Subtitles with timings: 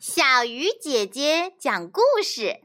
[0.00, 2.62] 小鱼姐姐讲故事。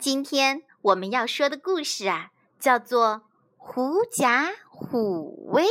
[0.00, 3.06] 今天我们要说的故事啊，叫做
[3.58, 5.64] 《狐假虎威》。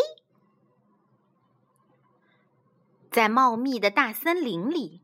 [3.09, 5.01] 在茂密的大森林里，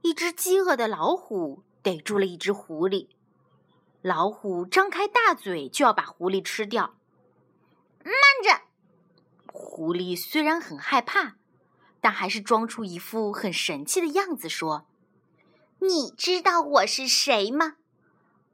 [0.00, 3.08] 一只饥饿的老虎逮住了一只狐狸。
[4.00, 6.94] 老虎张开大嘴就要把狐狸吃掉。
[8.02, 8.62] 慢着！
[9.52, 11.36] 狐狸虽然很害怕。
[12.02, 14.86] 但还是装出一副很神气的样子，说
[15.78, 17.76] ：“你知道我是谁吗？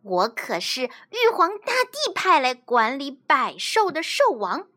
[0.03, 4.69] 我可是玉皇大帝派来管理百兽的兽王。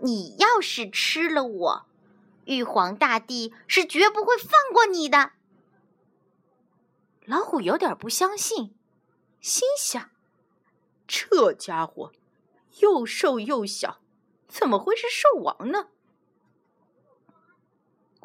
[0.00, 1.86] 你要是吃了我，
[2.46, 5.32] 玉皇大帝是绝不会放过你的。”
[7.26, 8.74] 老虎有点不相信，
[9.40, 10.10] 心想
[11.06, 12.12] ：“这家伙
[12.80, 14.00] 又瘦又小，
[14.48, 15.88] 怎么会是兽王呢？”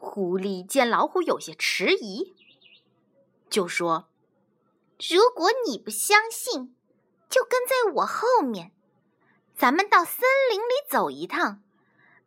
[0.01, 2.33] 狐狸见老虎有些迟疑，
[3.49, 4.07] 就说
[4.97, 6.73] ：“如果你不相信，
[7.29, 8.71] 就跟在我后面，
[9.57, 11.61] 咱们到森林里走一趟，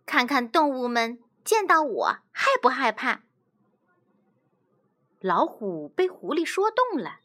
[0.04, 3.22] 看看动物们见到我害不害怕。”
[5.18, 7.20] 老虎被狐狸说动了，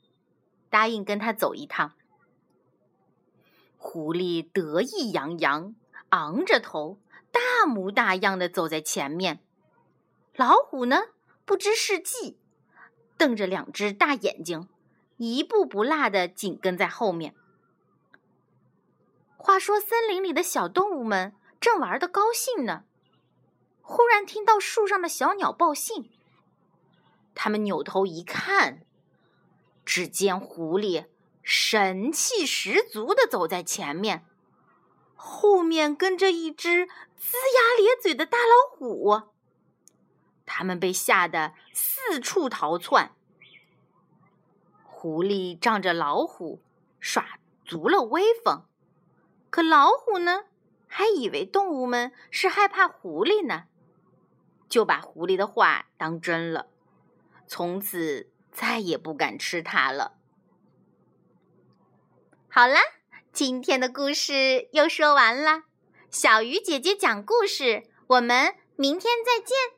[0.70, 1.92] 答应跟他走一趟。
[3.78, 5.76] 狐狸得意洋洋，
[6.10, 6.98] 昂着头，
[7.32, 9.44] 大模大样的走在前面。
[10.38, 11.06] 老虎呢，
[11.46, 12.38] 不知是计，
[13.18, 14.70] 瞪着两只大眼睛，
[15.18, 17.34] 一步不落的紧跟在后面。
[19.36, 22.84] 话说，森林里的小动物们正玩的高兴呢，
[23.82, 26.08] 忽然听到树上的小鸟报信。
[27.34, 28.86] 他们扭头一看，
[29.84, 31.06] 只见狐狸
[31.42, 34.24] 神气十足的走在前面，
[35.16, 36.90] 后面跟着一只龇
[37.56, 39.36] 牙咧嘴的大老虎。
[40.58, 43.12] 他们被吓得四处逃窜。
[44.84, 46.64] 狐狸仗着老虎
[47.00, 48.66] 耍足了威风，
[49.52, 50.46] 可老虎呢，
[50.88, 53.66] 还以为动物们是害怕狐狸呢，
[54.68, 56.66] 就把狐狸的话当真了，
[57.46, 60.14] 从此再也不敢吃它了。
[62.50, 62.80] 好啦，
[63.32, 65.66] 今天的故事又说完了。
[66.10, 69.77] 小鱼姐姐讲故事，我们明天再见。